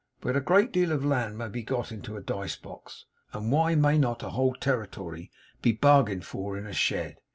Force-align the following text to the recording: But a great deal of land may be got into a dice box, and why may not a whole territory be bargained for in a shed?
But 0.19 0.35
a 0.35 0.41
great 0.41 0.71
deal 0.71 0.91
of 0.91 1.05
land 1.05 1.37
may 1.37 1.47
be 1.47 1.61
got 1.61 1.91
into 1.91 2.17
a 2.17 2.21
dice 2.23 2.55
box, 2.55 3.05
and 3.33 3.51
why 3.51 3.75
may 3.75 3.99
not 3.99 4.23
a 4.23 4.31
whole 4.31 4.55
territory 4.55 5.29
be 5.61 5.73
bargained 5.73 6.25
for 6.25 6.57
in 6.57 6.65
a 6.65 6.73
shed? 6.73 7.17